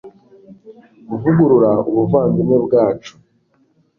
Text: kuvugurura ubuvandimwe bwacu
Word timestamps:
kuvugurura 1.07 1.71
ubuvandimwe 1.89 2.55
bwacu 2.65 3.13